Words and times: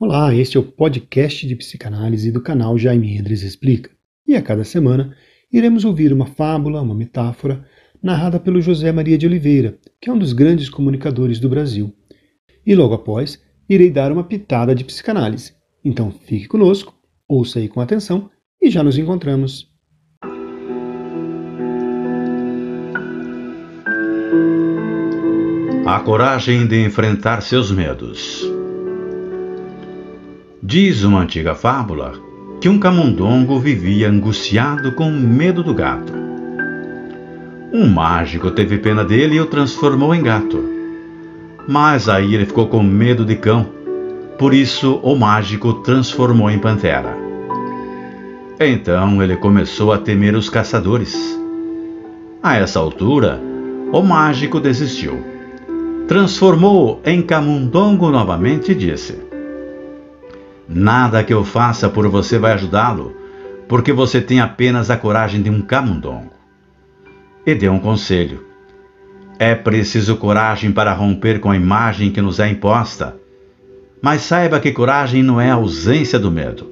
Olá, 0.00 0.32
este 0.32 0.56
é 0.56 0.60
o 0.60 0.62
podcast 0.62 1.44
de 1.44 1.56
psicanálise 1.56 2.30
do 2.30 2.40
canal 2.40 2.78
Jaime 2.78 3.18
Endres 3.18 3.42
Explica. 3.42 3.90
E 4.24 4.36
a 4.36 4.40
cada 4.40 4.62
semana 4.62 5.12
iremos 5.52 5.84
ouvir 5.84 6.12
uma 6.12 6.24
fábula, 6.24 6.80
uma 6.80 6.94
metáfora, 6.94 7.66
narrada 8.00 8.38
pelo 8.38 8.60
José 8.60 8.92
Maria 8.92 9.18
de 9.18 9.26
Oliveira, 9.26 9.76
que 10.00 10.08
é 10.08 10.12
um 10.12 10.18
dos 10.18 10.32
grandes 10.32 10.70
comunicadores 10.70 11.40
do 11.40 11.48
Brasil. 11.48 11.92
E 12.64 12.76
logo 12.76 12.94
após, 12.94 13.42
irei 13.68 13.90
dar 13.90 14.12
uma 14.12 14.22
pitada 14.22 14.72
de 14.72 14.84
psicanálise. 14.84 15.54
Então 15.84 16.12
fique 16.12 16.46
conosco, 16.46 16.94
ouça 17.28 17.58
aí 17.58 17.66
com 17.66 17.80
atenção 17.80 18.30
e 18.62 18.70
já 18.70 18.84
nos 18.84 18.96
encontramos. 18.96 19.68
A 25.84 25.98
coragem 26.04 26.68
de 26.68 26.84
enfrentar 26.84 27.40
seus 27.40 27.72
medos. 27.72 28.57
Diz 30.70 31.02
uma 31.02 31.22
antiga 31.22 31.54
fábula 31.54 32.12
que 32.60 32.68
um 32.68 32.78
camundongo 32.78 33.58
vivia 33.58 34.10
angustiado 34.10 34.92
com 34.92 35.10
medo 35.10 35.62
do 35.62 35.72
gato. 35.72 36.12
Um 37.72 37.88
mágico 37.88 38.50
teve 38.50 38.76
pena 38.76 39.02
dele 39.02 39.36
e 39.36 39.40
o 39.40 39.46
transformou 39.46 40.14
em 40.14 40.22
gato. 40.22 40.62
Mas 41.66 42.06
aí 42.06 42.34
ele 42.34 42.44
ficou 42.44 42.66
com 42.66 42.82
medo 42.82 43.24
de 43.24 43.36
cão, 43.36 43.66
por 44.38 44.52
isso 44.52 45.00
o 45.02 45.16
mágico 45.16 45.72
transformou 45.72 46.50
em 46.50 46.58
pantera. 46.58 47.16
Então 48.60 49.22
ele 49.22 49.36
começou 49.36 49.90
a 49.90 49.96
temer 49.96 50.34
os 50.34 50.50
caçadores. 50.50 51.16
A 52.42 52.56
essa 52.56 52.78
altura, 52.78 53.40
o 53.90 54.02
mágico 54.02 54.60
desistiu. 54.60 55.18
Transformou 56.06 57.00
em 57.06 57.22
camundongo 57.22 58.10
novamente 58.10 58.72
e 58.72 58.74
disse: 58.74 59.27
Nada 60.68 61.24
que 61.24 61.32
eu 61.32 61.44
faça 61.44 61.88
por 61.88 62.06
você 62.08 62.38
vai 62.38 62.52
ajudá-lo, 62.52 63.16
porque 63.66 63.90
você 63.90 64.20
tem 64.20 64.38
apenas 64.38 64.90
a 64.90 64.98
coragem 64.98 65.40
de 65.40 65.48
um 65.48 65.62
camundongo. 65.62 66.32
E 67.46 67.54
deu 67.54 67.72
um 67.72 67.78
conselho. 67.78 68.44
É 69.38 69.54
preciso 69.54 70.16
coragem 70.16 70.70
para 70.70 70.92
romper 70.92 71.40
com 71.40 71.50
a 71.50 71.56
imagem 71.56 72.10
que 72.10 72.20
nos 72.20 72.38
é 72.38 72.50
imposta. 72.50 73.16
Mas 74.02 74.22
saiba 74.22 74.60
que 74.60 74.70
coragem 74.70 75.22
não 75.22 75.40
é 75.40 75.50
a 75.50 75.54
ausência 75.54 76.18
do 76.18 76.30
medo. 76.30 76.70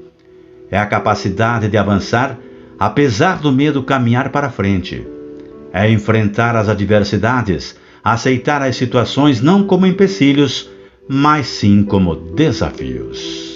É 0.70 0.78
a 0.78 0.84
capacidade 0.84 1.68
de 1.68 1.78
avançar, 1.78 2.36
apesar 2.78 3.38
do 3.38 3.50
medo 3.50 3.82
caminhar 3.82 4.28
para 4.28 4.50
frente. 4.50 5.06
É 5.72 5.90
enfrentar 5.90 6.54
as 6.54 6.68
adversidades, 6.68 7.78
aceitar 8.04 8.60
as 8.60 8.76
situações 8.76 9.40
não 9.40 9.64
como 9.64 9.86
empecilhos, 9.86 10.68
mas 11.08 11.46
sim 11.46 11.82
como 11.82 12.14
desafios. 12.14 13.55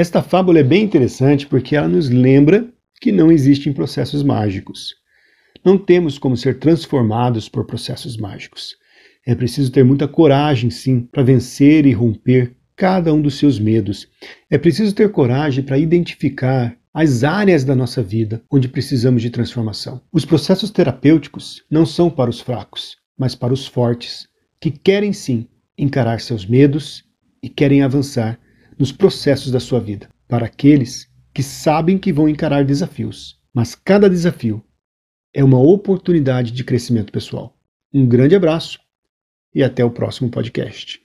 Esta 0.00 0.22
fábula 0.22 0.60
é 0.60 0.62
bem 0.62 0.82
interessante 0.82 1.46
porque 1.46 1.76
ela 1.76 1.86
nos 1.86 2.08
lembra 2.08 2.66
que 3.00 3.12
não 3.12 3.30
existem 3.30 3.70
processos 3.70 4.22
mágicos. 4.22 4.94
Não 5.62 5.76
temos 5.76 6.16
como 6.16 6.38
ser 6.38 6.58
transformados 6.58 7.50
por 7.50 7.66
processos 7.66 8.16
mágicos. 8.16 8.76
É 9.26 9.34
preciso 9.34 9.70
ter 9.70 9.84
muita 9.84 10.08
coragem, 10.08 10.70
sim, 10.70 11.02
para 11.02 11.22
vencer 11.22 11.84
e 11.84 11.92
romper 11.92 12.56
cada 12.74 13.12
um 13.12 13.20
dos 13.20 13.34
seus 13.34 13.58
medos. 13.58 14.08
É 14.48 14.56
preciso 14.56 14.94
ter 14.94 15.10
coragem 15.10 15.62
para 15.62 15.76
identificar 15.76 16.74
as 16.94 17.22
áreas 17.22 17.62
da 17.62 17.76
nossa 17.76 18.02
vida 18.02 18.42
onde 18.50 18.68
precisamos 18.68 19.20
de 19.20 19.28
transformação. 19.28 20.00
Os 20.10 20.24
processos 20.24 20.70
terapêuticos 20.70 21.62
não 21.70 21.84
são 21.84 22.08
para 22.08 22.30
os 22.30 22.40
fracos, 22.40 22.96
mas 23.20 23.34
para 23.34 23.52
os 23.52 23.66
fortes, 23.66 24.26
que 24.58 24.70
querem 24.70 25.12
sim 25.12 25.46
encarar 25.76 26.22
seus 26.22 26.46
medos 26.46 27.04
e 27.42 27.50
querem 27.50 27.82
avançar 27.82 28.40
nos 28.78 28.92
processos 28.92 29.52
da 29.52 29.60
sua 29.60 29.78
vida. 29.78 30.08
Para 30.26 30.46
aqueles 30.46 31.06
que 31.34 31.42
sabem 31.42 31.98
que 31.98 32.14
vão 32.14 32.30
encarar 32.30 32.64
desafios, 32.64 33.38
mas 33.52 33.74
cada 33.74 34.08
desafio 34.08 34.64
é 35.34 35.44
uma 35.44 35.60
oportunidade 35.60 36.50
de 36.50 36.64
crescimento 36.64 37.12
pessoal. 37.12 37.54
Um 37.92 38.08
grande 38.08 38.34
abraço 38.34 38.78
e 39.54 39.62
até 39.62 39.84
o 39.84 39.90
próximo 39.90 40.30
podcast. 40.30 41.02